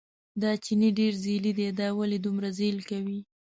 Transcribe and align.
دا 0.41 0.51
چیني 0.63 0.89
ډېر 0.99 1.13
ځېلی 1.23 1.51
دی، 1.57 1.67
دا 1.79 1.87
ولې 1.97 2.17
دومره 2.25 2.47
ځېل 2.57 2.77
کوي. 2.89 3.19